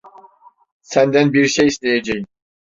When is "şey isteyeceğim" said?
1.47-2.25